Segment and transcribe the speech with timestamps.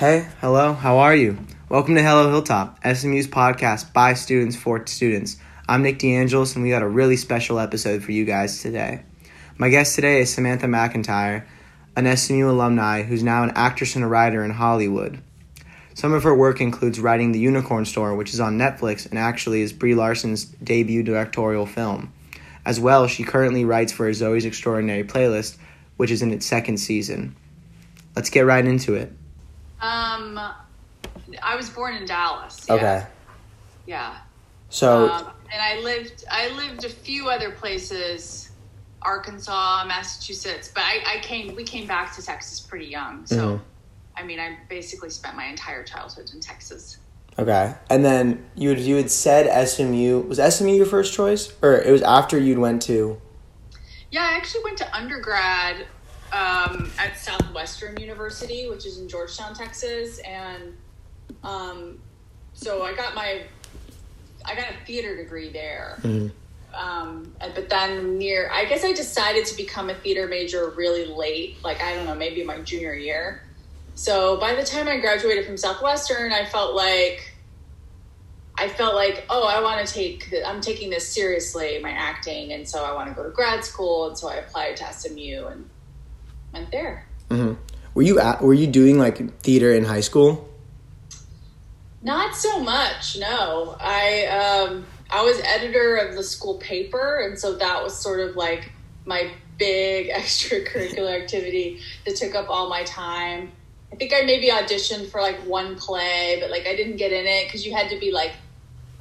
[0.00, 1.36] Hey, hello, how are you?
[1.68, 5.36] Welcome to Hello Hilltop, SMU's podcast by students for students.
[5.68, 9.02] I'm Nick DeAngelis, and we got a really special episode for you guys today.
[9.58, 11.44] My guest today is Samantha McIntyre,
[11.96, 15.22] an SMU alumni who's now an actress and a writer in Hollywood.
[15.92, 19.60] Some of her work includes writing The Unicorn Store, which is on Netflix and actually
[19.60, 22.10] is Brie Larson's debut directorial film.
[22.64, 25.58] As well, she currently writes for Zoey's Extraordinary playlist,
[25.98, 27.36] which is in its second season.
[28.16, 29.12] Let's get right into it.
[29.80, 30.38] Um,
[31.42, 32.64] I was born in Dallas.
[32.68, 32.74] Yeah.
[32.74, 33.06] Okay.
[33.86, 34.16] Yeah.
[34.68, 36.24] So, Um, and I lived.
[36.30, 38.50] I lived a few other places,
[39.02, 40.70] Arkansas, Massachusetts.
[40.74, 41.54] But I, I came.
[41.56, 43.26] We came back to Texas pretty young.
[43.26, 43.60] So, Mhm.
[44.16, 46.98] I mean, I basically spent my entire childhood in Texas.
[47.38, 47.74] okay.
[47.88, 50.20] And then you had, you had said SMU.
[50.28, 51.52] Was SMU your first choice?
[51.62, 53.18] Or it was after you'd went to.
[54.10, 55.86] Yeah, I actually went to undergrad
[56.32, 60.76] um, at Southwestern University, which is in Georgetown, Texas, and
[61.42, 61.98] um,
[62.54, 63.42] so I got my
[64.44, 65.98] I got a theater degree there.
[66.02, 66.32] Mhm.
[66.72, 71.56] Um, but then near, I guess I decided to become a theater major really late,
[71.64, 73.42] like I don't know, maybe my junior year.
[73.96, 77.34] So by the time I graduated from Southwestern, I felt like
[78.56, 82.68] I felt like, oh, I want to take, I'm taking this seriously, my acting, and
[82.68, 85.68] so I want to go to grad school, and so I applied to SMU and
[86.52, 87.06] went there.
[87.28, 87.54] hmm
[87.94, 90.48] Were you at, Were you doing like theater in high school?
[92.02, 93.76] Not so much, no.
[93.78, 98.36] I um, I was editor of the school paper, and so that was sort of
[98.36, 98.72] like
[99.04, 103.52] my big extracurricular activity that took up all my time.
[103.92, 107.26] I think I maybe auditioned for like one play, but like I didn't get in
[107.26, 108.32] it because you had to be like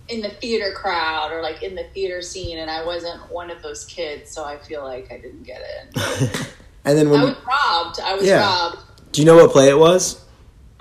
[0.09, 3.61] in the theater crowd or like in the theater scene, and I wasn't one of
[3.61, 6.02] those kids, so I feel like I didn't get in.
[6.90, 8.00] and then when I was robbed.
[8.02, 8.41] I was Yeah.
[8.41, 8.80] robbed.
[9.12, 10.24] do you know what play it was?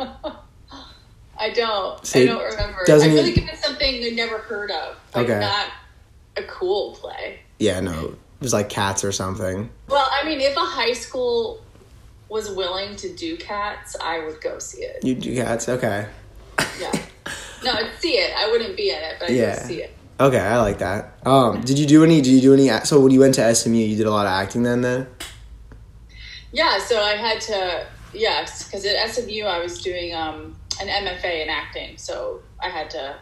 [1.40, 2.16] I don't.
[2.16, 2.80] I don't remember.
[2.82, 4.96] I doesn't feel even- like it's something I never heard of.
[5.14, 5.38] Like Okay.
[5.40, 5.66] not
[6.36, 7.40] a cool play.
[7.58, 9.70] Yeah, no, it was like Cats or something.
[9.88, 11.60] Well, I mean, if a high school
[12.28, 15.02] was willing to do cats, I would go see it.
[15.02, 16.06] You do Cats, okay,
[16.80, 16.92] Yeah.
[17.64, 18.32] No, I'd see it.
[18.36, 19.62] I wouldn't be in it, but I'd Yeah.
[19.66, 19.92] see it.
[20.20, 21.14] okay, I like that.
[21.24, 22.20] Um, did you do any?
[22.20, 22.68] Did you do any?
[22.84, 24.82] So when you went to SMU, you did a lot of acting then.
[24.82, 25.06] Then
[26.52, 31.42] Yeah, so I had to, yes, because at SMU I was doing um, an MFA
[31.42, 31.98] in acting.
[31.98, 33.16] So I had to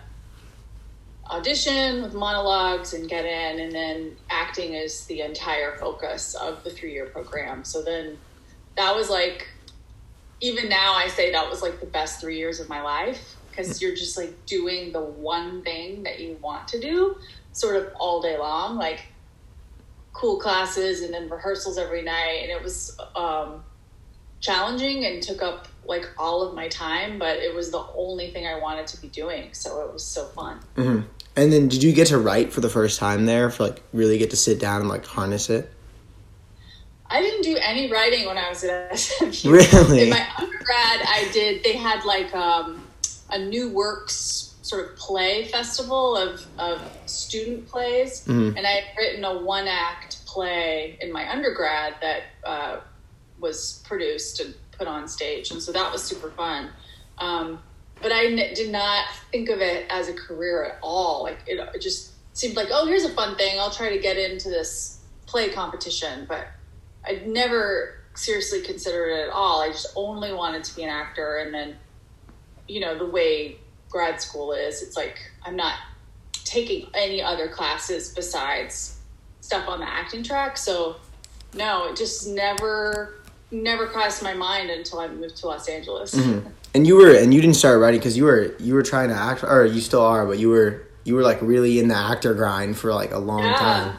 [1.28, 6.70] audition with monologues and get in, and then acting is the entire focus of the
[6.70, 7.64] three year program.
[7.64, 8.16] So then
[8.76, 9.48] that was like,
[10.40, 13.80] even now I say that was like the best three years of my life because
[13.80, 17.16] you're just like doing the one thing that you want to do
[17.52, 18.76] sort of all day long.
[18.76, 19.06] Like,
[20.16, 23.62] cool classes and then rehearsals every night and it was um,
[24.40, 28.46] challenging and took up like all of my time but it was the only thing
[28.46, 31.00] i wanted to be doing so it was so fun hmm
[31.36, 33.50] and then did you get to write for the first time there?
[33.50, 35.70] For like really get to sit down and like harness it.
[37.10, 39.52] i didn't do any writing when i was at SMU.
[39.52, 40.04] Really?
[40.04, 42.82] in my undergrad i did they had like um,
[43.30, 48.24] a new works sort of play festival of, of student plays.
[48.26, 48.56] Mhm.
[48.56, 52.80] and i had written a one act play in my undergrad that uh,
[53.38, 55.50] was produced and put on stage.
[55.52, 56.70] And so that was super fun.
[57.18, 57.60] Um,
[58.02, 61.22] but i n- did not think of it as a career at all.
[61.22, 63.58] Like it, it just seemed like oh here's a fun thing.
[63.60, 66.26] I'll try to get into this play competition.
[66.28, 66.48] But
[67.08, 69.62] i'd never seriously considered it at all.
[69.62, 71.36] I just only wanted to be an actor.
[71.38, 71.76] And then
[72.68, 73.58] you know the way
[73.96, 75.72] grad school is it's like i'm not
[76.44, 78.98] taking any other classes besides
[79.40, 80.96] stuff on the acting track so
[81.54, 83.14] no it just never
[83.50, 86.44] never crossed my mind until i moved to los angeles Mhm.
[86.74, 89.14] And you were and you didn't start writing because you were you were trying to
[89.14, 92.34] act or you still are, but you were you were like really in the actor
[92.34, 93.54] grind for like a long Yeah.
[93.68, 93.96] time.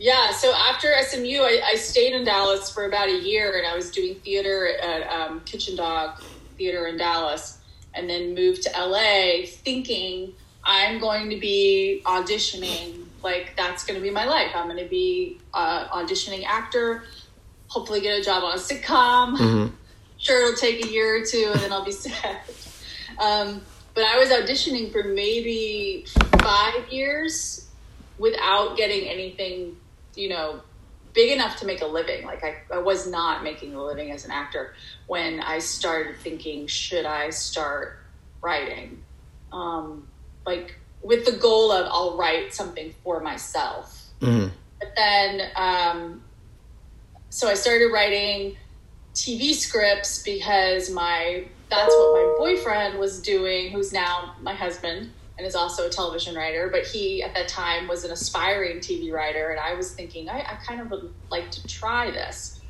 [0.00, 3.76] Yeah, so after SMU, I, I stayed in Dallas for about a year and I
[3.76, 6.20] was doing theater at um, Kitchen Dog
[6.58, 7.58] Theater in Dallas
[7.94, 10.32] and then moved to LA thinking
[10.64, 13.04] I'm going to be auditioning.
[13.22, 14.52] Like, that's going to be my life.
[14.54, 17.04] I'm going to be uh, auditioning actor,
[17.68, 19.38] hopefully get a job on a sitcom.
[19.38, 19.66] hmm
[20.18, 22.48] Sure, it'll take a year or two and then I'll be set.
[23.18, 23.60] Um,
[23.92, 26.06] but I was auditioning for maybe
[26.40, 27.68] five years
[28.18, 29.76] without getting anything,
[30.14, 30.60] you know,
[31.12, 32.24] big enough to make a living.
[32.24, 34.74] Like I, I was not making a living as an actor
[35.12, 37.98] when I started thinking, should I start
[38.40, 39.02] writing?
[39.52, 40.08] Um,
[40.46, 44.06] like with the goal of I'll write something for myself.
[44.20, 44.46] hmm
[44.80, 46.22] But then, um,
[47.28, 48.56] so I started writing
[49.14, 55.46] TV scripts because my that's what my boyfriend was doing, who's now my husband and
[55.46, 56.70] is also a television writer.
[56.72, 60.38] But he, at that time, was an aspiring TV writer, and I was thinking, I,
[60.38, 62.61] I kind of would like to try this.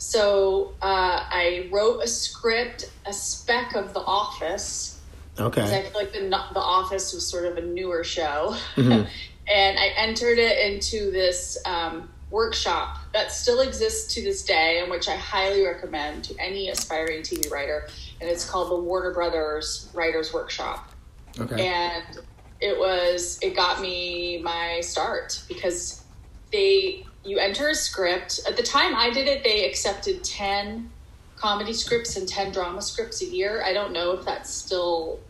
[0.00, 4.98] So uh, I wrote a script, a spec of The Office.
[5.38, 5.60] Okay.
[5.60, 8.56] Because I feel like the, the Office was sort of a newer show.
[8.76, 9.06] Mm-hmm.
[9.52, 14.90] and I entered it into this um, workshop that still exists to this day, and
[14.90, 17.86] which I highly recommend to any aspiring TV writer.
[18.22, 20.94] And it's called the Warner Brothers Writers Workshop.
[21.38, 21.66] Okay.
[21.66, 22.20] And
[22.58, 26.04] it was it got me my start because
[26.52, 28.40] they you enter a script.
[28.46, 30.90] At the time I did it, they accepted ten
[31.36, 33.62] comedy scripts and ten drama scripts a year.
[33.64, 35.20] I don't know if that's still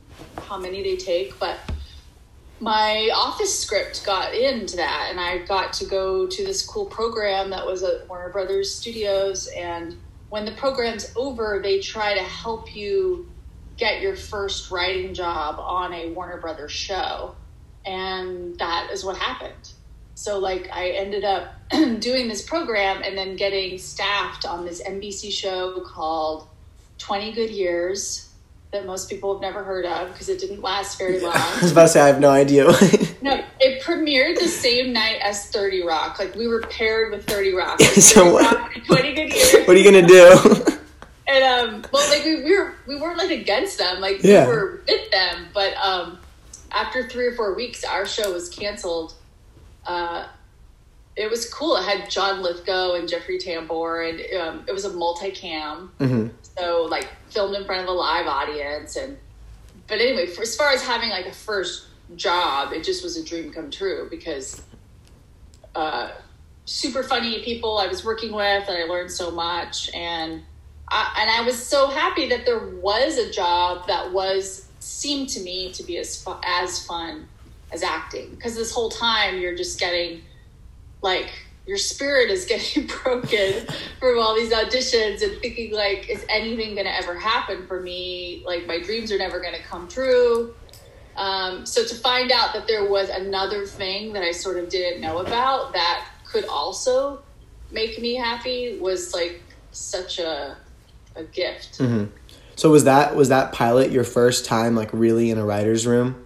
[0.43, 1.59] how many they take, but
[2.61, 7.51] my office script got into that and I got to go to this cool program
[7.51, 9.97] that was at Warner Brothers Studios and
[10.29, 13.31] when the program's over they try to help you
[13.79, 17.35] get your first writing job on a Warner Brothers show.
[17.87, 19.73] And that is what happened.
[20.15, 25.33] So, like, I ended up doing this program and then getting staffed on this NBC
[25.33, 26.49] show called
[26.99, 28.31] 20 Good Years
[28.73, 31.33] that most people have never heard of because it didn't last very long.
[31.35, 32.65] I was about to say, I have no idea.
[33.23, 36.19] no, it premiered the same night as 30 Rock.
[36.19, 37.81] Like, we were paired with 30 Rock.
[37.81, 39.67] Like, 30 so, Rock 20 Good Years.
[39.67, 40.77] What are you going to do?
[41.31, 44.47] and um, well, like we, we were we weren't like against them, like yeah.
[44.47, 45.47] we were with them.
[45.55, 46.19] But um,
[46.73, 49.15] after three or four weeks, our show was canceled.
[49.87, 50.27] Uh,
[51.17, 51.77] it was cool.
[51.77, 56.29] It had John Lithgow and Jeffrey Tambor, and um, it was a multicam, mm-hmm.
[56.57, 58.97] so like filmed in front of a live audience.
[58.97, 59.19] And
[59.87, 61.87] but anyway, for, as far as having like a first
[62.17, 64.63] job, it just was a dream come true because
[65.75, 66.11] uh,
[66.65, 70.43] super funny people I was working with, and I learned so much and
[70.91, 75.41] I, and I was so happy that there was a job that was seemed to
[75.41, 77.29] me to be as fu- as fun
[77.73, 80.23] as acting because this whole time you're just getting
[81.03, 81.31] like
[81.67, 83.67] your spirit is getting broken
[83.99, 88.43] from all these auditions and thinking like is anything going to ever happen for me
[88.47, 90.55] like my dreams are never going to come true
[91.17, 95.01] um, so to find out that there was another thing that i sort of didn't
[95.01, 97.23] know about that could also
[97.71, 99.43] make me happy was like
[99.73, 100.57] such a
[101.17, 101.79] a gift.
[101.79, 102.07] Mm-hmm.
[102.57, 106.25] So was that was that pilot your first time like really in a writer's room?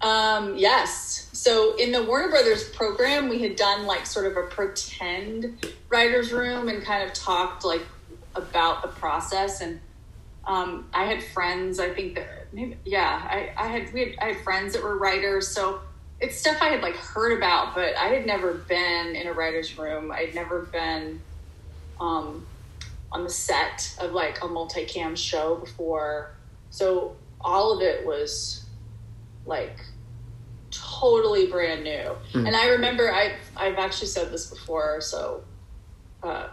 [0.00, 1.28] Um, yes.
[1.32, 6.32] So in the Warner Brothers program, we had done like sort of a pretend writer's
[6.32, 7.84] room and kind of talked like
[8.34, 9.60] about the process.
[9.60, 9.80] And
[10.46, 11.78] um, I had friends.
[11.80, 14.96] I think that maybe yeah, I, I had we had, I had friends that were
[14.96, 15.48] writers.
[15.48, 15.80] So
[16.20, 19.78] it's stuff I had like heard about, but I had never been in a writer's
[19.78, 20.12] room.
[20.12, 21.20] I'd never been
[22.00, 22.46] um,
[23.12, 26.32] on the set of like a multicam show before.
[26.70, 28.59] So all of it was
[29.46, 29.78] like
[30.70, 32.16] totally brand new.
[32.32, 32.46] Mm.
[32.46, 35.42] And I remember I've I've actually said this before, so
[36.22, 36.48] uh,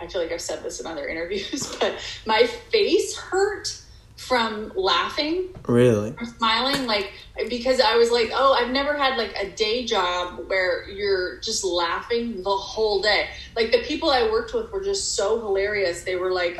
[0.00, 1.94] I feel like I've said this in other interviews, but
[2.26, 3.78] my face hurt
[4.16, 5.48] from laughing.
[5.66, 6.12] Really?
[6.12, 7.12] From smiling, like
[7.48, 11.64] because I was like, oh, I've never had like a day job where you're just
[11.64, 13.28] laughing the whole day.
[13.56, 16.04] Like the people I worked with were just so hilarious.
[16.04, 16.56] They were like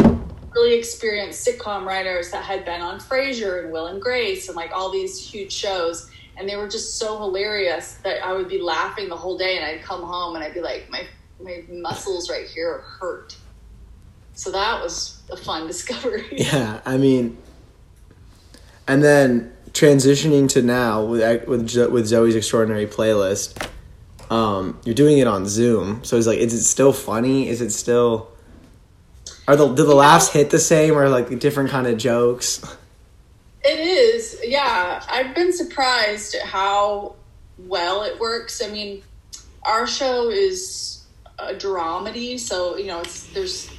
[0.54, 4.72] really experienced sitcom writers that had been on Frasier and Will and Grace and like
[4.72, 6.10] all these huge shows.
[6.36, 9.64] And they were just so hilarious that I would be laughing the whole day and
[9.64, 11.06] I'd come home and I'd be like, my
[11.40, 13.36] my muscles right here hurt.
[14.34, 16.26] So that was a fun discovery.
[16.32, 17.36] Yeah, I mean,
[18.86, 23.68] and then transitioning to now with with with Zoey's extraordinary playlist,
[24.30, 26.02] um, you're doing it on Zoom.
[26.04, 27.48] So it's like, is it still funny?
[27.48, 28.31] Is it still?
[29.48, 32.62] Are the do the laughs hit the same or like different kind of jokes?
[33.64, 35.02] It is, yeah.
[35.08, 37.16] I've been surprised at how
[37.58, 38.62] well it works.
[38.62, 39.02] I mean,
[39.62, 41.04] our show is
[41.38, 43.70] a dramedy, so you know, it's there's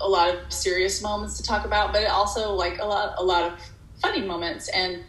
[0.00, 3.52] a lot of serious moments to talk about, but also like a lot a lot
[3.52, 3.58] of
[4.00, 4.68] funny moments.
[4.68, 5.04] And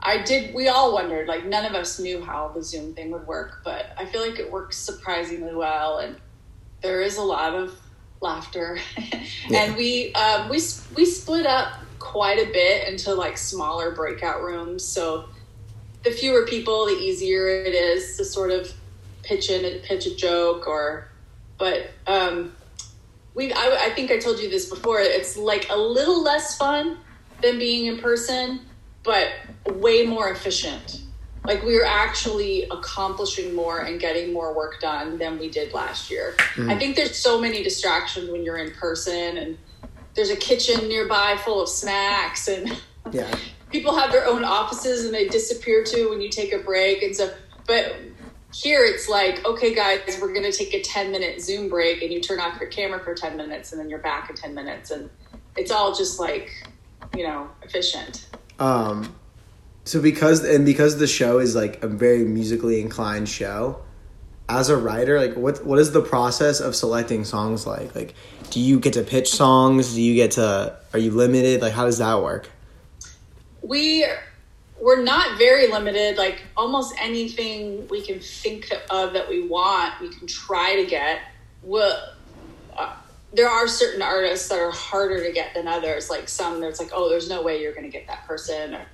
[0.00, 3.26] I did, we all wondered, like, none of us knew how the Zoom thing would
[3.26, 5.98] work, but I feel like it works surprisingly well.
[5.98, 6.16] And
[6.82, 7.76] there is a lot of
[8.20, 8.78] laughter.
[9.48, 9.64] yeah.
[9.64, 10.60] And we, um, we,
[10.94, 14.84] we split up quite a bit into like smaller breakout rooms.
[14.84, 15.28] So
[16.04, 18.72] the fewer people, the easier it is to sort of
[19.22, 21.08] pitch in and pitch a joke or,
[21.58, 22.52] but, um,
[23.34, 24.98] we, I, I think I told you this before.
[25.00, 26.98] It's like a little less fun
[27.40, 28.60] than being in person,
[29.04, 29.28] but
[29.66, 31.02] way more efficient.
[31.48, 36.10] Like we were actually accomplishing more and getting more work done than we did last
[36.10, 36.34] year.
[36.56, 36.70] Mm.
[36.70, 39.56] I think there's so many distractions when you're in person and
[40.14, 42.78] there's a kitchen nearby full of snacks and
[43.10, 43.34] Yeah.
[43.70, 47.16] people have their own offices and they disappear to when you take a break and
[47.16, 47.32] so
[47.66, 47.96] but
[48.52, 52.10] here it's like okay guys we're going to take a 10 minute zoom break and
[52.12, 54.90] you turn off your camera for 10 minutes and then you're back in 10 minutes
[54.90, 55.08] and
[55.56, 56.50] it's all just like
[57.16, 58.28] you know efficient
[58.58, 59.14] Um,
[59.88, 63.80] so because and because the show is like a very musically inclined show,
[64.48, 67.94] as a writer, like what what is the process of selecting songs like?
[67.94, 68.14] Like,
[68.50, 69.94] do you get to pitch songs?
[69.94, 70.76] Do you get to?
[70.92, 71.62] Are you limited?
[71.62, 72.50] Like, how does that work?
[73.68, 74.06] we
[74.80, 80.08] we're not very limited like almost anything we can think of that we want we
[80.08, 81.20] can try to get
[81.62, 82.14] well
[82.76, 82.94] uh,
[83.34, 86.90] there are certain artists that are harder to get than others like some there's like
[86.94, 88.86] oh there's no way you're going to get that person or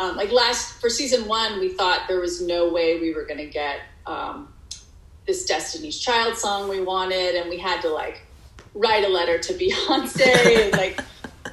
[0.00, 3.38] um, like last for season one we thought there was no way we were going
[3.38, 4.52] to get um,
[5.26, 8.22] this destiny's child song we wanted and we had to like
[8.74, 10.64] write a letter to beyonce.
[10.64, 11.00] And like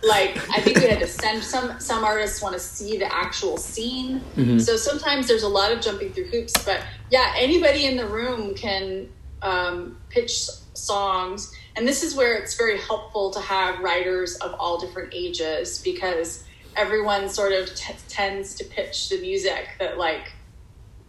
[0.03, 3.57] like I think we had to send some some artists want to see the actual
[3.57, 4.21] scene.
[4.59, 8.53] So sometimes there's a lot of jumping through hoops, but yeah, anybody in the room
[8.53, 9.09] can
[9.41, 14.79] um, pitch songs, and this is where it's very helpful to have writers of all
[14.79, 16.43] different ages because
[16.77, 20.33] everyone sort of t- tends to pitch the music that like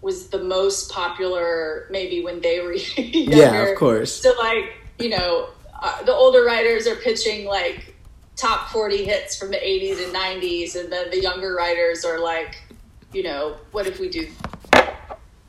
[0.01, 3.37] was the most popular maybe when they were younger.
[3.37, 4.15] Yeah, of course.
[4.15, 7.95] So like you know, uh, the older writers are pitching like
[8.39, 12.63] top 40 hits from the 80s and 90s and then the younger writers are like
[13.13, 14.29] you know what if we do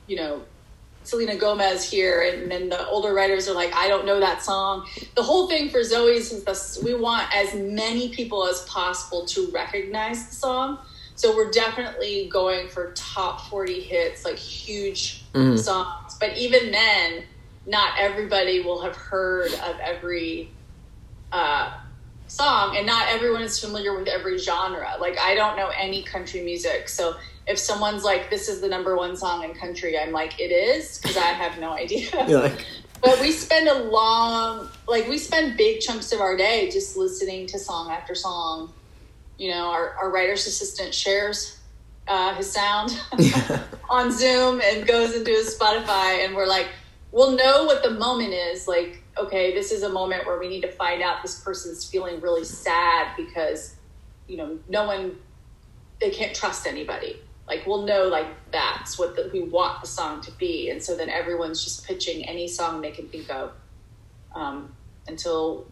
[0.07, 0.41] you know
[1.09, 4.87] selena gomez here and then the older writers are like i don't know that song.
[5.15, 9.49] The whole thing for zoey's is this we want as many people as possible to
[9.51, 10.79] recognize the song.
[11.15, 15.23] So we're definitely going for top 40 hits like huge
[15.57, 16.15] songs.
[16.19, 17.23] But even then
[17.65, 20.49] not everybody will have heard of every
[21.31, 21.77] uh,
[22.27, 24.95] song and not everyone is familiar with every genre.
[24.99, 27.15] Like i don't know any country music so
[27.49, 30.99] if someone's like this is the number one song in country i'm like it is
[30.99, 32.09] because i have no idea.
[32.29, 32.65] Like,
[33.01, 37.47] but we spend a long like we spend big chunks of our day just listening
[37.47, 38.73] to song after song.
[39.37, 41.59] You know our, our writer's assistant shares
[42.07, 42.99] uh, his sound
[43.89, 46.67] on zoom and goes into his spotify and we're like
[47.11, 48.67] we'll know what the moment is.
[48.67, 52.19] Like okay this is a moment where we need to find out this person's feeling
[52.19, 53.75] really sad because
[54.27, 55.15] you know no one
[55.99, 60.21] they can't trust anybody like we'll know like that's what the, we want the song
[60.21, 63.51] to be and so then everyone's just pitching any song they can think of
[64.33, 64.73] um,
[65.07, 65.67] until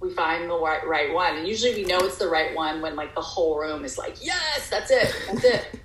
[0.00, 2.96] we find the right, right one and usually we know it's the right one when
[2.96, 5.80] like the whole room is like yes that's it that's it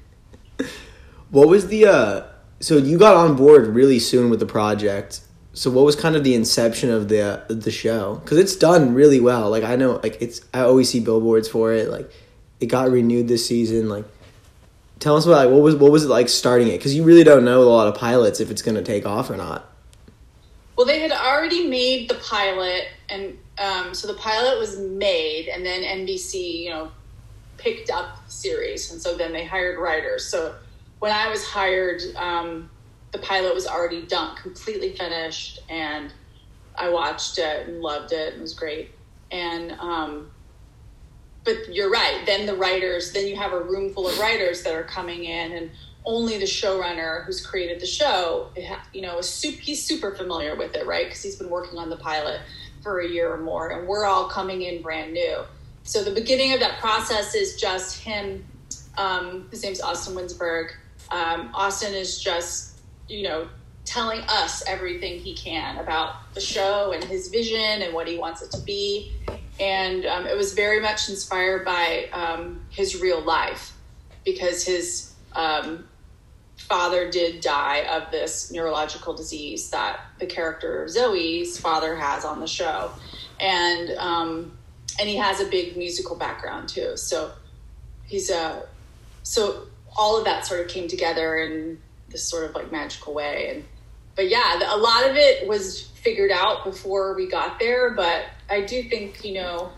[1.30, 1.86] what was the?
[1.86, 2.24] uh
[2.60, 5.22] So you got on board really soon with the project.
[5.54, 8.16] So what was kind of the inception of the the show?
[8.16, 9.50] Because it's done really well.
[9.50, 11.90] Like I know, like it's I always see billboards for it.
[11.90, 12.10] Like
[12.60, 13.90] it got renewed this season.
[13.90, 14.06] Like
[15.06, 16.78] tell us about like what was what was it like starting it?
[16.78, 19.30] Because you really don't know a lot of pilots if it's going to take off
[19.30, 19.72] or not.
[20.76, 25.64] Well, they had already made the pilot, and um, so the pilot was made, and
[25.64, 26.92] then NBC, you know,
[27.58, 30.26] picked up series, and so then they hired writers.
[30.26, 30.56] So
[31.00, 32.72] when I was hired, um,
[33.12, 36.12] the pilot was already done, completely finished, and
[36.76, 38.34] I watched it and loved it.
[38.34, 38.90] and It was great,
[39.30, 40.32] and um,
[41.46, 42.24] but you're right.
[42.26, 45.52] Then the writers, then you have a room full of writers that are coming in,
[45.54, 45.72] and
[46.06, 48.50] only the showrunner who's created the show,
[48.94, 51.06] you know, he's super familiar with it, right?
[51.08, 52.42] Because he's been working on the pilot
[52.84, 55.44] for a year or more, and we're all coming in brand new.
[55.84, 58.46] So the beginning of that process is just him.
[58.98, 60.72] Um, his name's Austin Winsberg.
[61.12, 63.48] Um, Austin is just, you know,
[63.86, 68.42] telling us everything he can about the show and his vision and what he wants
[68.42, 69.14] it to be.
[69.60, 73.74] And um, it was very much inspired by um, his real life
[74.26, 75.86] because his um,
[76.58, 82.48] father did die of this neurological disease that the character Zoey's father has on the
[82.48, 82.92] show,
[83.40, 84.58] and um,
[85.00, 86.98] and he has a big musical background too.
[86.98, 87.32] So
[88.06, 88.64] he's a
[89.24, 93.50] so all of that sort of came together in this sort of like magical way.
[93.50, 93.66] And
[94.16, 97.92] but yeah, a lot of it was figured out before we got there.
[97.92, 99.72] But I do think you know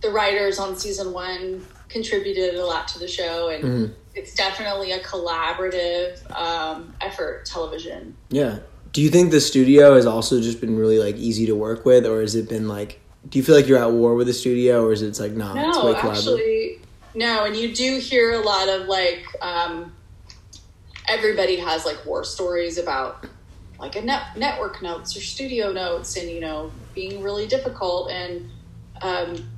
[0.00, 3.64] the writers on season one contributed a lot to the show and.
[3.64, 3.92] Mm-hmm.
[4.16, 8.16] It's definitely a collaborative um, effort, television.
[8.30, 8.60] Yeah.
[8.92, 12.06] Do you think the studio has also just been really like easy to work with,
[12.06, 13.00] or has it been like?
[13.28, 15.54] Do you feel like you're at war with the studio, or is it like nah,
[15.56, 16.78] it's No, way actually,
[17.12, 17.44] no.
[17.44, 19.92] And you do hear a lot of like um,
[21.08, 23.26] everybody has like war stories about
[23.80, 28.10] like a net- network notes or studio notes, and you know being really difficult.
[28.10, 28.50] And
[29.02, 29.48] um,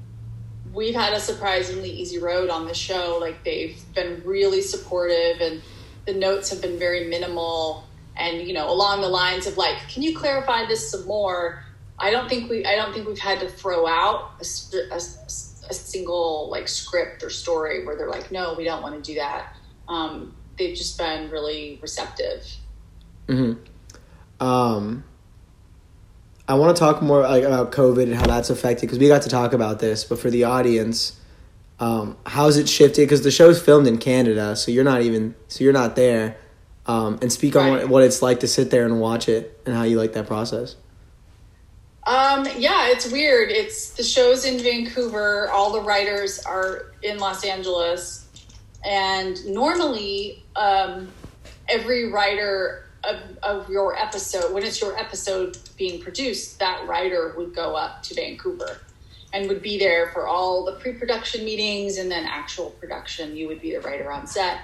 [0.72, 3.18] we've had a surprisingly easy road on the show.
[3.20, 5.62] Like they've been really supportive, and
[6.06, 7.84] the notes have been very minimal.
[8.16, 11.62] And you know, along the lines of like, can you clarify this some more?
[11.98, 12.64] I don't think we.
[12.64, 14.44] I don't think we've had to throw out a,
[14.92, 19.02] a, a single like script or story where they're like, no, we don't want to
[19.02, 19.56] do that.
[19.88, 22.46] Um, they've just been really receptive.
[23.28, 23.54] Hmm.
[24.40, 25.04] Um.
[26.48, 29.22] I want to talk more like about COVID and how that's affected because we got
[29.22, 31.18] to talk about this, but for the audience,
[31.80, 33.02] um, how's it shifted?
[33.02, 36.36] Because the show's filmed in Canada, so you're not even so you're not there.
[36.86, 37.82] Um, and speak on Right.
[37.82, 40.28] what, what it's like to sit there and watch it and how you like that
[40.28, 40.76] process.
[42.06, 43.50] Um, yeah, it's weird.
[43.50, 45.50] It's the show's in Vancouver.
[45.50, 48.28] All the writers are in Los Angeles,
[48.84, 51.08] and normally, um,
[51.68, 57.54] every writer of, of your episode, when it's your episode being produced, that writer would
[57.54, 58.80] go up to Vancouver
[59.32, 63.36] and would be there for all the pre-production meetings and then actual production.
[63.36, 64.60] You would be the writer on set.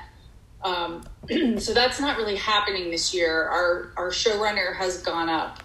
[0.63, 1.05] Um,
[1.59, 3.49] so that's not really happening this year.
[3.49, 5.63] Our our showrunner has gone up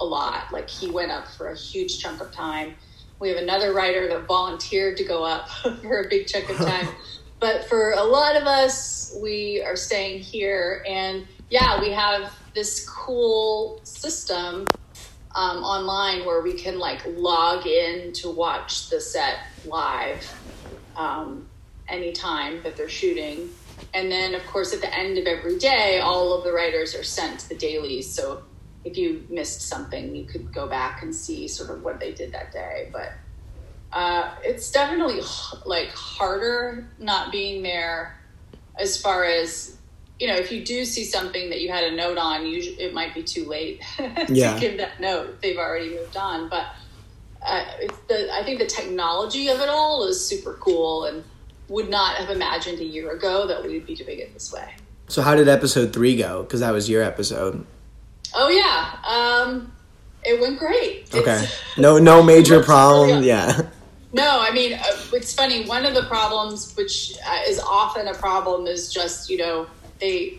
[0.00, 0.52] a lot.
[0.52, 2.74] Like he went up for a huge chunk of time.
[3.20, 5.48] We have another writer that volunteered to go up
[5.82, 6.88] for a big chunk of time.
[7.40, 10.84] but for a lot of us, we are staying here.
[10.88, 14.66] And yeah, we have this cool system
[15.34, 20.34] um, online where we can like log in to watch the set live
[20.96, 21.48] um,
[21.88, 23.48] anytime that they're shooting.
[23.94, 27.04] And then, of course, at the end of every day, all of the writers are
[27.04, 28.12] sent the dailies.
[28.12, 28.42] So
[28.84, 32.32] if you missed something, you could go back and see sort of what they did
[32.32, 32.90] that day.
[32.92, 33.12] But
[33.92, 35.20] uh, it's definitely
[35.64, 38.20] like harder not being there
[38.78, 39.77] as far as
[40.18, 42.92] you know if you do see something that you had a note on usually it
[42.94, 44.58] might be too late to Yeah.
[44.58, 46.66] give that note they've already moved on but
[47.46, 51.22] uh, it's the i think the technology of it all is super cool and
[51.68, 54.74] would not have imagined a year ago that we would be doing it this way
[55.08, 56.42] So how did episode three go?
[56.42, 57.64] Because that was your episode.
[58.34, 59.70] oh yeah um,
[60.24, 61.34] it went great Okay.
[61.44, 63.22] It's- No, no major problem.
[63.22, 63.62] Yeah.
[64.12, 65.64] No, I mean, uh, it's funny.
[65.66, 69.66] One of the problems, which uh, is often a problem, is just, you know,
[70.00, 70.38] they,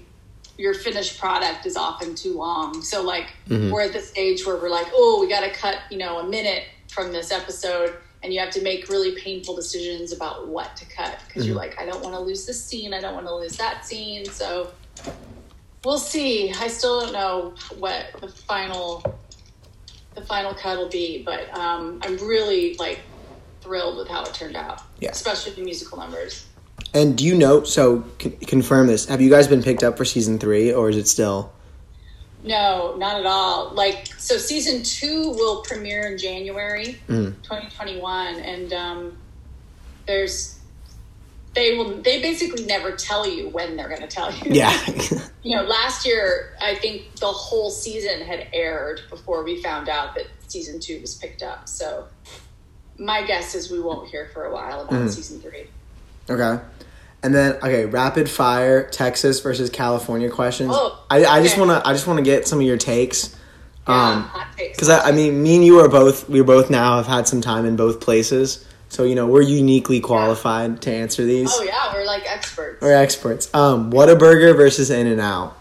[0.57, 2.81] your finished product is often too long.
[2.81, 3.27] So, like,
[3.71, 6.27] we're at the stage where we're like, oh, we got to cut, you know, a
[6.27, 7.95] minute from this episode.
[8.21, 11.79] And you have to make really painful decisions about what to cut because you're like,
[11.79, 12.93] I don't want to lose this scene.
[12.93, 14.25] I don't want to lose that scene.
[14.25, 14.71] So,
[15.85, 16.51] we'll see.
[16.51, 19.19] I still don't know what the final
[20.15, 22.99] the final cut will be, but um, I'm really like
[23.61, 24.81] thrilled with how it turned out.
[24.99, 25.11] Yeah.
[25.11, 26.45] especially the musical numbers.
[26.93, 27.63] And do you know?
[27.63, 29.05] So con- confirm this.
[29.07, 31.51] Have you guys been picked up for season three, or is it still?
[32.43, 33.71] No, not at all.
[33.73, 37.35] Like so, season two will premiere in January, Mm.
[37.43, 39.17] 2021, and um,
[40.07, 40.57] there's
[41.53, 44.51] they will they basically never tell you when they're going to tell you.
[44.51, 44.75] Yeah.
[45.43, 50.15] you know, last year I think the whole season had aired before we found out
[50.15, 51.67] that season two was picked up.
[51.67, 52.05] So
[52.97, 55.09] my guess is we won't hear for a while about Mm.
[55.09, 55.67] season three.
[56.29, 56.59] Okay.
[57.21, 60.71] And then okay, rapid fire Texas versus California questions.
[60.73, 63.35] Oh, I, I just wanna I just wanna get some of your takes.
[63.87, 64.77] Yeah, Um, hot takes.
[64.77, 67.41] because I, I mean, me and you are both we both now have had some
[67.41, 71.49] time in both places, so you know we're uniquely qualified to answer these.
[71.51, 72.81] oh yeah, we're like experts.
[72.81, 73.53] We're experts.
[73.53, 75.57] Um, Whataburger versus In and Out.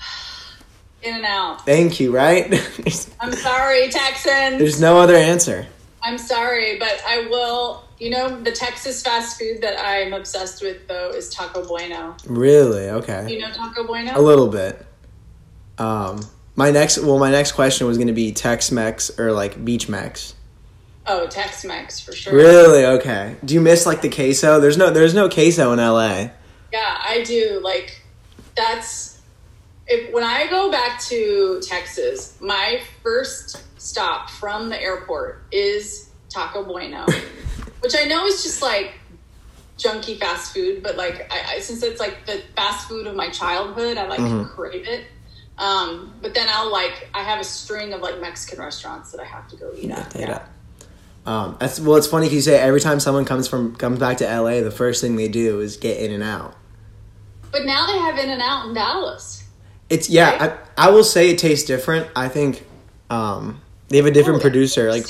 [1.02, 1.64] In and out.
[1.64, 2.14] Thank you.
[2.14, 2.46] Right?
[3.20, 4.58] I'm sorry, Texans.
[4.58, 5.66] there's no other answer.
[6.02, 7.84] I'm sorry, but I will.
[8.00, 12.16] You know, the Texas fast food that I'm obsessed with though is Taco Bueno.
[12.26, 12.88] Really?
[12.88, 13.30] Okay.
[13.30, 14.18] You know Taco Bueno?
[14.18, 14.86] A little bit.
[15.76, 16.20] Um,
[16.56, 19.88] my next well, my next question was going to be Tex Mex or like Beach
[19.88, 20.34] Mex.
[21.06, 22.34] Oh, Tex Mex for sure.
[22.34, 22.84] Really?
[22.84, 23.36] Okay.
[23.44, 24.60] Do you miss like the queso?
[24.60, 26.30] There's no there's no queso in LA.
[26.72, 27.60] Yeah, I do.
[27.62, 28.00] Like
[28.56, 29.20] that's
[29.86, 36.64] if when I go back to Texas, my first stop from the airport is Taco
[36.64, 37.06] Bueno,
[37.80, 38.94] which I know is just like
[39.78, 43.30] junky fast food, but like I, I since it's like the fast food of my
[43.30, 45.04] childhood, I like crave it.
[45.58, 49.24] Um, but then I'll like I have a string of like Mexican restaurants that I
[49.24, 50.16] have to go eat at.
[50.16, 50.48] Ate up.
[51.26, 51.96] Um, that's well.
[51.96, 55.02] It's funny you say every time someone comes from comes back to LA, the first
[55.02, 56.56] thing they do is get In and Out.
[57.52, 59.44] But now they have In and Out in Dallas.
[59.90, 60.30] It's yeah.
[60.30, 60.58] Right?
[60.78, 62.08] I, I will say it tastes different.
[62.16, 62.64] I think
[63.10, 64.90] um, they have a different Oh, producer.
[64.90, 65.06] Like.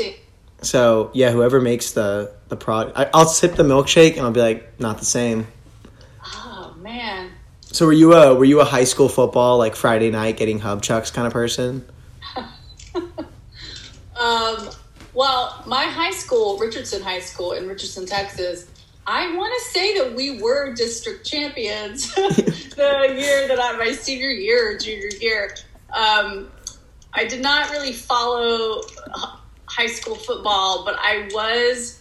[0.62, 1.30] So, yeah.
[1.30, 4.98] Whoever makes the the product, I, I'll sip the milkshake and I'll be like, not
[4.98, 5.46] the same.
[6.24, 7.30] oh man.
[7.62, 10.82] So were you a were you a high school football like Friday night getting hub
[10.82, 11.84] chucks kind of person?
[14.20, 14.68] Um,
[15.14, 18.66] Well, my high school, Richardson High School in Richardson, Texas,
[19.06, 24.28] I want to say that we were district champions the year that I, my senior
[24.28, 25.56] year or junior year.
[25.92, 26.48] Um,
[27.12, 28.82] I did not really follow
[29.70, 32.00] high school football, but I was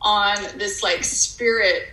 [0.00, 1.88] on this like spirit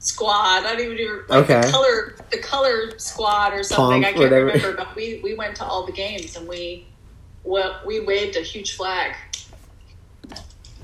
[0.00, 0.64] squad.
[0.64, 1.60] I don't even do like Okay.
[1.62, 4.02] the color the color squad or something.
[4.02, 4.46] Pomp, I can't whatever.
[4.46, 6.86] remember, but we we went to all the games and we
[7.44, 9.14] well we waved a huge flag.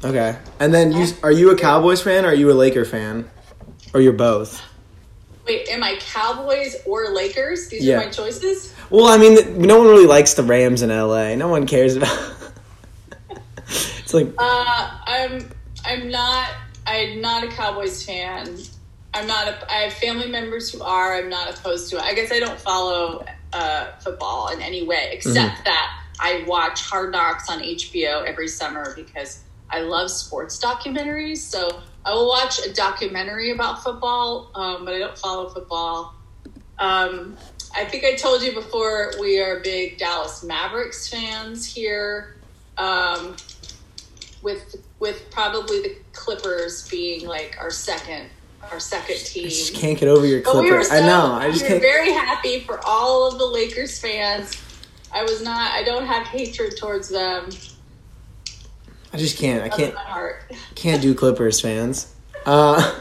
[0.04, 0.36] Okay.
[0.58, 3.28] And then you are you a Cowboys fan or are you a Laker fan?
[3.94, 4.60] Or you're both?
[5.46, 7.68] Wait, am I Cowboys or Lakers?
[7.68, 7.96] These Yeah.
[8.00, 8.72] are my choices.
[8.90, 11.34] Well, I mean, no one really likes the Rams in LA.
[11.34, 12.16] No one cares about.
[14.12, 15.48] It's like Uh, I'm
[15.84, 16.50] I'm not
[16.86, 18.58] I'm not a Cowboys fan.
[19.14, 19.48] I'm not.
[19.48, 21.14] A, I have family members who are.
[21.14, 22.02] I'm not opposed to it.
[22.02, 27.12] I guess I don't follow uh, football in any way, except that I watch Hard
[27.12, 31.38] Knocks on HBO every summer because I love sports documentaries.
[31.38, 36.14] So I will watch a documentary about football, um, but I don't follow football.
[36.78, 37.36] Um,
[37.74, 42.36] I think I told you before we are big Dallas Mavericks fans here.
[42.76, 43.36] Um,
[44.42, 48.28] with with probably the Clippers being like our second
[48.70, 49.46] our second team.
[49.46, 50.88] I just can't get over your But we Clippers.
[50.88, 51.32] so, I know.
[51.32, 51.82] I we just were can't.
[51.82, 54.60] very happy for all of the Lakers fans.
[55.12, 55.72] I was not.
[55.72, 57.48] I don't have hatred towards them.
[59.12, 59.62] I just can't.
[59.62, 59.94] I can't.
[60.74, 62.14] Can't do Clippers fans.
[62.46, 62.98] Uh,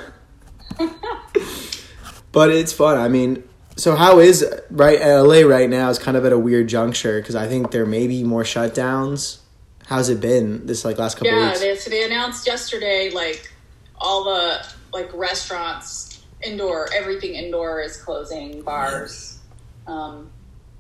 [2.32, 2.98] but it's fun.
[2.98, 3.44] I mean,
[3.76, 7.36] so how is right LA right now is kind of at a weird juncture because
[7.36, 9.40] I think there may be more shutdowns.
[9.92, 11.60] How's it been this like last couple Yeah, weeks?
[11.60, 13.52] they, so they announced yesterday like
[13.98, 18.62] all the like restaurants indoor, everything indoor is closing.
[18.62, 19.40] Bars,
[19.88, 20.30] um,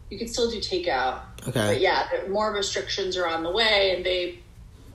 [0.09, 1.23] you can still do takeout.
[1.45, 1.51] Okay.
[1.73, 4.39] But yeah, more restrictions are on the way, and they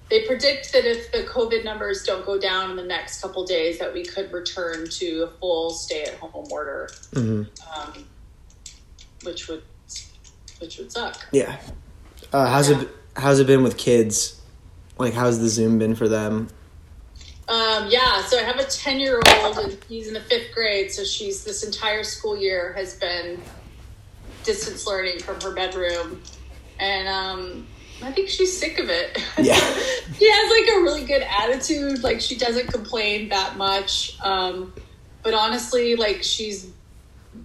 [0.08, 3.78] they predict that if the COVID numbers don't go down in the next couple days,
[3.80, 7.42] that we could return to a full stay-at-home order, hmm
[7.76, 8.06] um,
[9.24, 9.62] which would
[10.58, 11.26] which would suck.
[11.32, 11.60] Yeah.
[12.32, 12.80] Uh, how's Yeah.
[12.80, 14.40] it How's it been with kids?
[14.98, 16.48] Like, how's the Zoom been for them?
[17.48, 20.90] Um, yeah, so I have a ten-year-old, and he's in the fifth grade.
[20.92, 23.40] So she's this entire school year has been
[24.42, 26.22] distance learning from her bedroom,
[26.80, 27.66] and um,
[28.02, 29.18] I think she's sick of it.
[29.38, 29.54] Yeah.
[30.18, 32.02] she has like a really good attitude.
[32.02, 34.18] Like she doesn't complain that much.
[34.22, 34.72] Um,
[35.22, 36.70] but honestly, like she's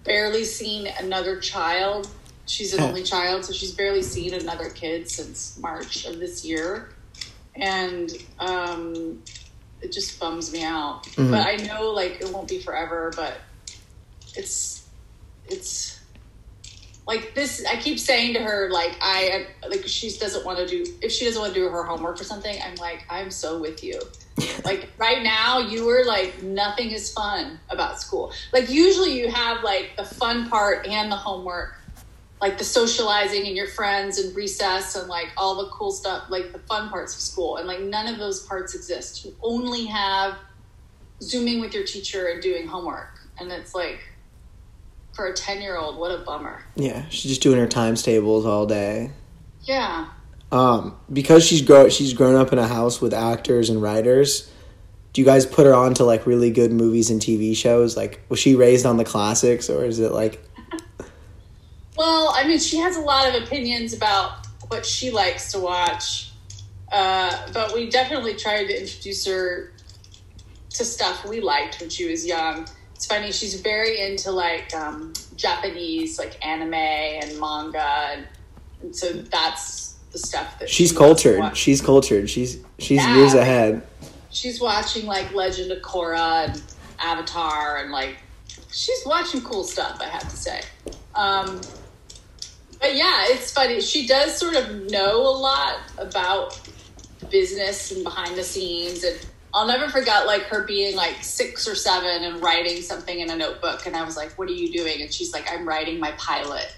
[0.04, 2.08] barely seen another child.
[2.52, 6.90] She's an only child, so she's barely seen another kid since March of this year,
[7.56, 9.24] and um,
[9.80, 11.04] it just bums me out.
[11.14, 11.32] Mhm.
[11.32, 13.14] But I know like it won't be forever.
[13.16, 13.40] But
[14.36, 14.86] it's
[15.48, 16.00] it's
[17.08, 20.86] like this i keep saying to her like i like she doesn't want to do
[21.02, 23.84] if she doesn't want to do her homework or something i'm like i'm so with
[23.84, 24.00] you
[24.66, 29.64] like right now you are like nothing is fun about school like usually you have
[29.64, 31.81] like the fun part and the homework
[32.42, 36.52] like the socializing and your friends and recess and like all the cool stuff like
[36.52, 40.36] the fun parts of school and like none of those parts exist you only have
[41.22, 44.00] zooming with your teacher and doing homework and it's like
[45.14, 48.46] for a 10 year old what a bummer Yeah, she's just doing her times tables
[48.46, 49.12] all day.
[49.64, 50.08] yeah
[50.52, 54.50] Um, because she's grow she's grown up in a house with actors and writers.
[55.14, 57.98] Do you guys put her on to like really good movies and TV shows?
[57.98, 60.42] Like, was she raised on the classics, or is it like,
[62.02, 66.32] Well, I mean, she has a lot of opinions about what she likes to watch,
[66.92, 69.72] uh, but we definitely tried to introduce her
[70.72, 72.68] to stuff we liked when she was young.
[72.96, 78.28] It's funny; she's very into like um, Japanese, like anime and manga, and,
[78.82, 81.56] and so that's the stuff that she's she cultured?
[81.56, 82.32] She's cultured.
[82.32, 83.16] She's she's Yeah.
[83.16, 83.88] years ahead.
[84.32, 86.64] She's watching like Legend of Korra and
[86.98, 88.18] Avatar, and like
[88.72, 90.02] she's watching cool stuff.
[90.02, 90.62] I have to say.
[91.14, 91.62] Um,
[92.82, 93.80] but yeah, it's funny.
[93.80, 96.60] She does sort of know a lot about
[97.30, 99.04] business and behind the scenes.
[99.04, 99.18] And
[99.54, 103.36] I'll never forget like her being like six or seven and writing something in a
[103.36, 103.86] notebook.
[103.86, 106.76] And I was like, "What are you doing?" And she's like, "I'm writing my pilot."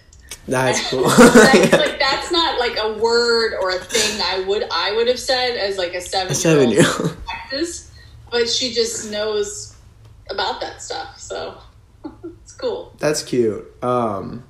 [0.48, 1.04] That's cool.
[1.04, 5.20] like, like that's not like a word or a thing I would I would have
[5.20, 7.26] said as like a seven seven year old old.
[7.26, 7.92] practice,
[8.30, 9.76] but she just knows
[10.30, 11.18] about that stuff.
[11.20, 11.58] So
[12.42, 12.94] it's cool.
[13.00, 13.72] That's cute.
[13.84, 14.44] Um,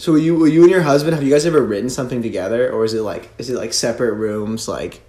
[0.00, 2.94] so you you and your husband have you guys ever written something together, or is
[2.94, 5.02] it like is it like separate rooms, like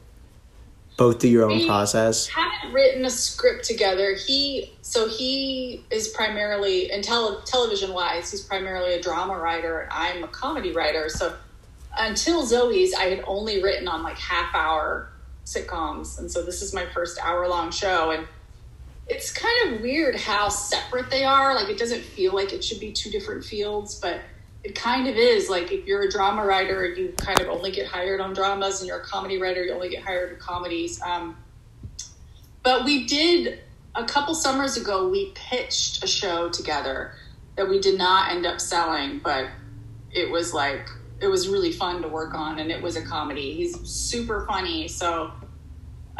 [0.98, 2.28] both do your own We- process?
[2.28, 4.16] haven't written a script together.
[4.16, 9.90] He so he is primarily in tele, television wise, he's primarily a drama writer, and
[9.94, 11.08] I'm a comedy writer.
[11.08, 11.36] So
[11.98, 15.10] until Zoey's, I had only written on like half hour
[15.46, 18.28] sitcoms, and so this is my first hour long show, and
[19.08, 21.56] it's kind of weird how separate they are.
[21.56, 24.20] Like it doesn't feel like it should be two different fields, but
[24.64, 25.50] it kind of is.
[25.50, 28.88] Like if you're a drama writer, you kind of only get hired on dramas, and
[28.88, 31.02] you're a comedy writer, you only get hired on comedies.
[31.02, 31.38] Um,
[32.64, 33.60] but we did
[33.96, 35.08] a couple summers ago.
[35.10, 37.14] We pitched a show together
[37.56, 39.48] that we did not end up selling, but
[40.12, 40.88] it was like
[41.20, 43.54] it was really fun to work on, and it was a comedy.
[43.54, 45.32] He's super funny, so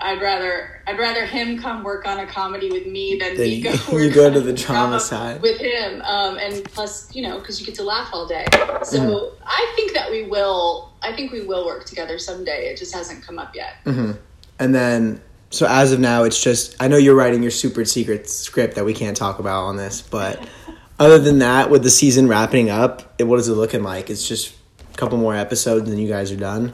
[0.02, 3.62] I'd rather I'd rather him come work on a comedy with me than Then me
[3.62, 5.42] go you go to the drama side.
[5.42, 6.02] with him.
[6.02, 8.46] Um, and plus, you know, because you get to laugh all day.
[8.84, 9.44] So Mm-hmm.
[9.46, 10.92] I think that we will.
[11.04, 12.70] I think we will work together someday.
[12.72, 13.76] It just hasn't come up yet.
[13.86, 14.12] Mm-hmm.
[14.60, 18.30] And then, so as of now, it's just I know you're writing your super secret
[18.30, 20.48] script that we can't talk about on this, but
[21.00, 24.10] other than that, with the season wrapping up, it, what is it looking like?
[24.10, 24.54] It's just
[24.94, 26.74] a couple more episodes, and then you guys are done.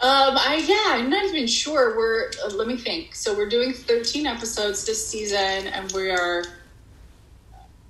[0.00, 1.96] Um, I yeah, I'm not even sure.
[1.96, 3.14] We're uh, let me think.
[3.14, 6.44] So we're doing 13 episodes this season, and we are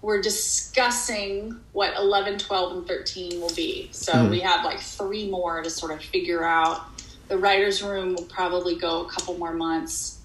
[0.04, 3.88] we're discussing what 11, 12, and 13 will be.
[3.92, 6.82] So we have like three more to sort of figure out.
[7.28, 10.20] The writers' room will probably go a couple more months.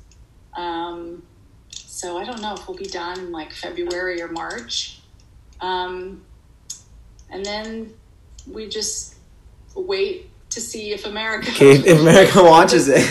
[0.58, 1.24] Um,
[1.70, 5.00] so I don't know if we'll be done in like February or March.
[5.62, 6.26] Um,
[7.30, 7.94] and then
[8.48, 9.15] we just
[9.76, 13.02] wait to see if America if, America watches it,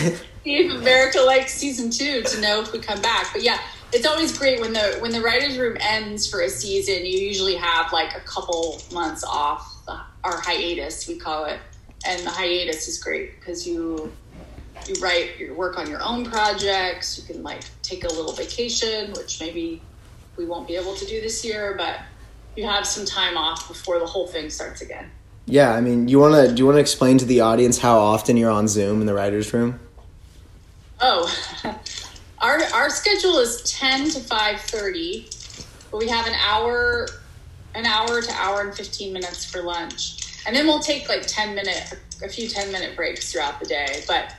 [0.43, 3.27] see if America likes season two to know if we come back.
[3.33, 3.59] But yeah,
[3.91, 7.05] it's always great when the when the writers' room ends for a season.
[7.05, 9.75] You usually have like a couple months off,
[10.23, 11.59] our hiatus we call it,
[12.05, 14.11] and the hiatus is great because you
[14.87, 17.17] you write your work on your own projects.
[17.17, 19.81] You can like take a little vacation, which maybe
[20.37, 21.97] we won't be able to do this year, but
[22.55, 25.09] you have some time off before the whole thing starts again.
[25.49, 25.73] Yeah.
[25.73, 28.67] I mean, you wanna do you wanna explain to the audience how often you're on
[28.67, 29.79] Zoom in the writers' room?
[31.01, 31.33] Oh,
[32.39, 35.27] our our schedule is ten to five thirty,
[35.91, 37.07] but we have an hour,
[37.75, 41.55] an hour to hour and fifteen minutes for lunch, and then we'll take like ten
[41.55, 44.03] minute, a few ten minute breaks throughout the day.
[44.07, 44.35] But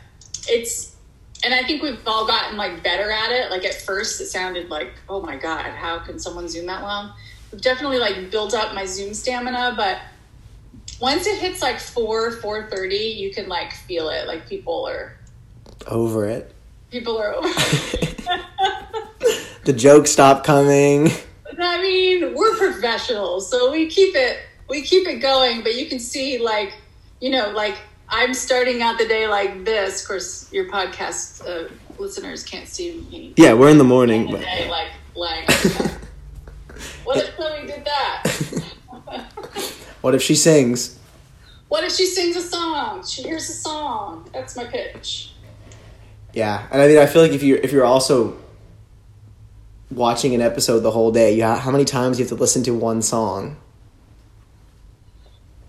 [0.49, 0.97] it's,
[1.45, 3.51] and I think we've all gotten like better at it.
[3.51, 7.13] Like at first, it sounded like, oh my god, how can someone zoom that long?
[7.51, 9.99] We've definitely like built up my Zoom stamina, but
[11.01, 14.27] once it hits like four four thirty, you can like feel it.
[14.27, 15.17] Like people are
[15.87, 16.53] Over it.
[16.91, 17.49] people are over.
[19.65, 21.11] The jokes stop coming.
[21.61, 25.63] I mean, we're professionals, so we keep it we keep it going.
[25.63, 26.73] But you can see, like,
[27.21, 27.77] you know, like
[28.09, 30.01] I'm starting out the day like this.
[30.03, 33.35] Of course, your podcast uh, listeners can't see me.
[33.37, 35.43] Yeah, we're in the morning, the but day, like lying.
[35.43, 35.91] on the back.
[37.05, 38.25] what if Chloe did that?
[40.01, 40.99] what if she sings?
[41.69, 43.05] what if she sings a song?
[43.07, 44.29] She hears a song.
[44.33, 45.33] That's my pitch.
[46.33, 48.37] Yeah, and I mean, I feel like if you if you're also
[49.91, 52.63] watching an episode the whole day, you ha- how many times you have to listen
[52.65, 53.57] to one song?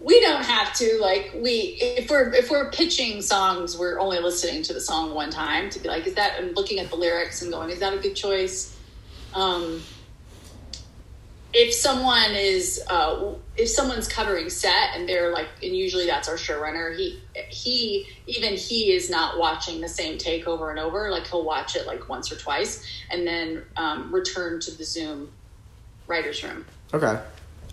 [0.02, 4.64] we don't have to like we if we're if we're pitching songs we're only listening
[4.64, 7.42] to the song one time to be like is that and looking at the lyrics
[7.42, 8.76] and going is that a good choice
[9.36, 9.82] um
[11.54, 16.36] if someone is uh if someone's covering set and they're like and usually that's our
[16.36, 21.28] showrunner he he even he is not watching the same take over and over like
[21.28, 25.32] he'll watch it like once or twice and then um, return to the zoom
[26.08, 27.22] writers room Okay.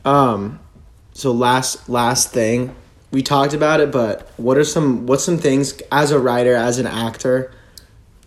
[0.04, 0.60] Um
[1.18, 2.76] so last last thing,
[3.10, 6.78] we talked about it, but what are some what's some things as a writer, as
[6.78, 7.50] an actor,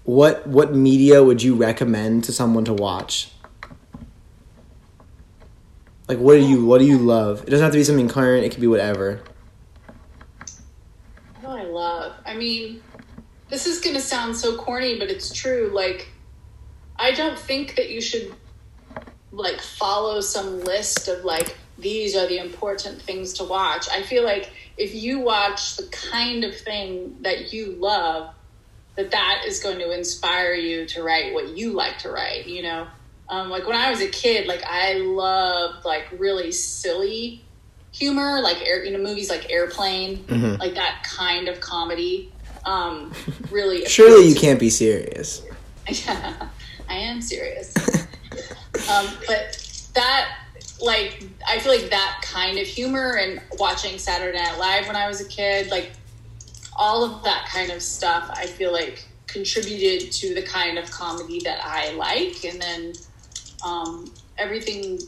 [0.03, 3.30] what what media would you recommend to someone to watch?
[6.11, 7.43] Like what do you what do you love?
[7.43, 9.21] It doesn't have to be something current, it could be whatever.
[11.39, 12.15] What do I love?
[12.25, 12.83] I mean,
[13.47, 15.71] this is to sound so corny, but it's true.
[15.73, 16.09] Like,
[16.97, 18.35] I don't think that you should
[19.31, 23.87] like follow some list of like these are the important things to watch.
[23.89, 28.35] I feel like if you watch the kind of thing that you love,
[28.97, 32.47] that that is going to inspire you to write what you like to write.
[32.47, 32.87] You know,
[33.31, 37.43] um, like when I was a kid, like I loved like really silly
[37.93, 40.25] humor, like air, you know, movies like Airplane,
[40.59, 42.31] like that kind of comedy.
[42.65, 43.13] Um,
[43.49, 45.43] really, Surely you can't be serious.
[45.87, 46.49] yeah,
[46.89, 47.73] I am serious.
[48.89, 50.37] um, but that,
[50.81, 55.07] like, I feel like that kind of humor and watching Saturday Night Live when I
[55.07, 55.91] was a kid, like,
[56.75, 61.39] all of that kind of stuff, I feel like contributed to the kind of comedy
[61.43, 62.43] that I like.
[62.43, 62.93] And then
[63.63, 64.99] um, everything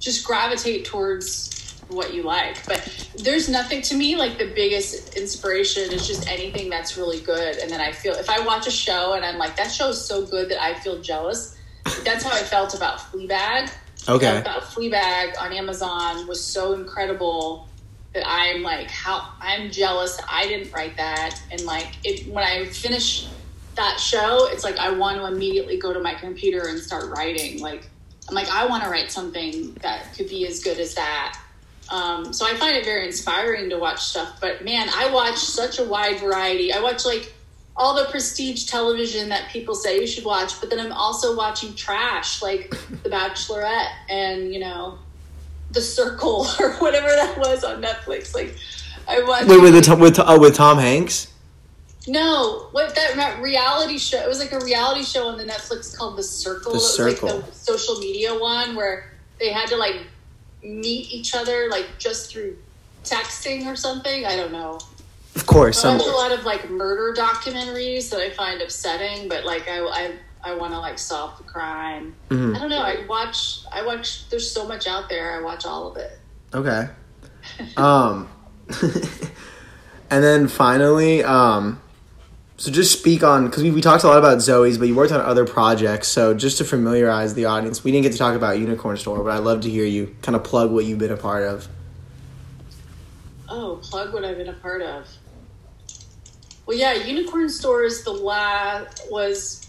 [0.00, 2.64] just gravitate towards what you like.
[2.66, 7.56] But there's nothing to me like the biggest inspiration is just anything that's really good.
[7.58, 10.00] And then I feel if I watch a show and I'm like, that show is
[10.00, 11.56] so good that I feel jealous.
[12.04, 13.70] That's how I felt about Fleabag.
[14.08, 14.38] Okay.
[14.38, 17.68] About Fleabag on Amazon was so incredible
[18.12, 21.40] that I'm like, how I'm jealous I didn't write that.
[21.50, 23.26] And like, it when I finish
[23.76, 27.60] that show, it's like I want to immediately go to my computer and start writing.
[27.60, 27.88] Like,
[28.28, 31.38] I'm like, I want to write something that could be as good as that.
[31.90, 34.38] Um, so I find it very inspiring to watch stuff.
[34.40, 36.72] But man, I watch such a wide variety.
[36.72, 37.32] I watch like
[37.76, 41.74] all the prestige television that people say you should watch, but then I'm also watching
[41.74, 42.70] trash like
[43.02, 44.98] The Bachelorette and you know
[45.72, 48.34] The Circle or whatever that was on Netflix.
[48.34, 48.56] Like
[49.06, 49.48] I watched.
[49.48, 51.33] Wait, with the with uh, with Tom Hanks.
[52.06, 54.18] No, what that reality show?
[54.18, 56.72] It was like a reality show on the Netflix called The Circle.
[56.72, 57.36] The it was Circle.
[57.36, 60.00] like the social media one where they had to like
[60.62, 62.56] meet each other like just through
[63.04, 64.26] texting or something.
[64.26, 64.78] I don't know.
[65.36, 69.44] Of course, I watch a lot of like murder documentaries that I find upsetting, but
[69.44, 70.12] like I I,
[70.42, 72.14] I want to like solve the crime.
[72.30, 72.54] Mhm.
[72.54, 72.82] I don't know.
[72.82, 74.28] I watch I watch.
[74.28, 75.32] There's so much out there.
[75.38, 76.18] I watch all of it.
[76.52, 76.88] Okay.
[77.76, 78.28] Um,
[80.10, 81.80] and then finally, um,
[82.64, 85.12] so just speak on because we, we talked a lot about Zoey's, but you worked
[85.12, 86.08] on other projects.
[86.08, 89.36] So just to familiarize the audience, we didn't get to talk about Unicorn Store, but
[89.36, 91.68] I'd love to hear you kind of plug what you've been a part of.
[93.50, 95.06] Oh, plug what I've been a part of.
[96.64, 99.68] Well, yeah, Unicorn Store is the last was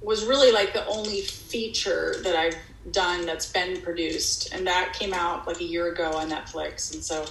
[0.00, 2.56] was really like the only feature that I've
[2.90, 7.04] done that's been produced, and that came out like a year ago on Netflix, and
[7.04, 7.24] so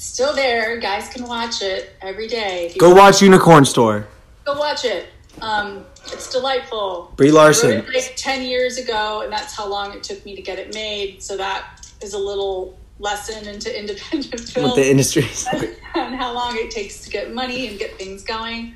[0.00, 0.78] still there.
[0.78, 2.74] Guys can watch it every day.
[2.78, 4.06] Go watch Unicorn Store.
[4.44, 5.06] go watch it.
[5.42, 7.12] Um, it's delightful.
[7.16, 7.70] Brie Larson.
[7.70, 10.74] it like 10 years ago, and that's how long it took me to get it
[10.74, 11.22] made.
[11.22, 15.46] So that is a little lesson into independent film With the industries.
[15.94, 18.74] and how long it takes to get money and get things going.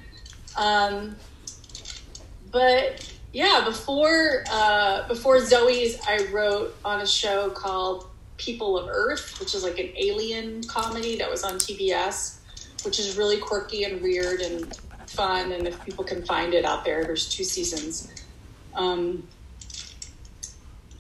[0.56, 1.16] Um,
[2.52, 9.38] but yeah, before uh, before Zoey's, I wrote on a show called People of Earth,
[9.40, 12.38] which is like an alien comedy that was on TBS,
[12.84, 15.52] which is really quirky and weird and fun.
[15.52, 18.12] And if people can find it out there, there's two seasons.
[18.74, 19.26] Um,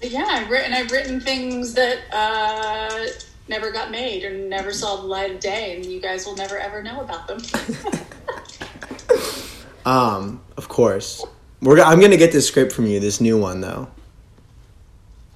[0.00, 3.06] yeah, I've written I've written things that uh,
[3.48, 6.58] never got made or never saw the light of day, and you guys will never
[6.58, 7.38] ever know about them.
[9.84, 11.24] Um, of course.
[11.60, 13.88] We're, I'm gonna get this script from you, this new one though.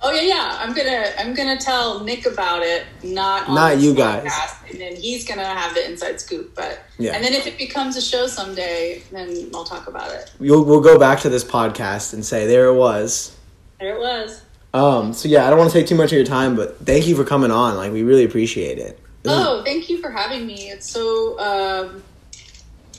[0.02, 0.58] Oh yeah, yeah.
[0.60, 4.30] I'm gonna I'm gonna tell Nick about it, not on Not you guys.
[4.70, 6.54] and then he's gonna have the inside scoop.
[6.54, 7.14] But Yeah.
[7.14, 10.30] and then if it becomes a show someday, then I'll talk about it.
[10.38, 13.36] We'll, we'll go back to this podcast and say there it was.
[13.80, 14.42] There it was.
[14.74, 17.06] Um, so yeah, I don't want to take too much of your time, but thank
[17.06, 17.76] you for coming on.
[17.76, 18.98] Like we really appreciate it.
[19.22, 20.70] This is- Oh, thank you for having me.
[20.70, 22.02] It's so um,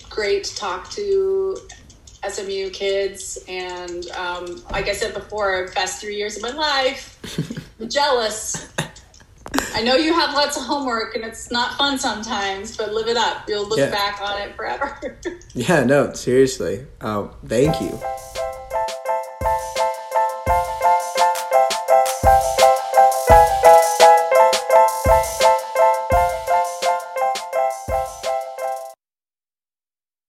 [0.09, 1.57] great to talk to
[2.27, 3.39] SMU kids.
[3.47, 7.19] And um, like I said before, best three years of my life.
[7.79, 8.69] I'm jealous.
[9.73, 13.17] I know you have lots of homework and it's not fun sometimes, but live it
[13.17, 13.47] up.
[13.47, 13.89] You'll look Yeah.
[13.89, 15.19] back on it forever.
[15.53, 16.85] yeah, no, seriously.
[17.01, 17.99] Um, thank you.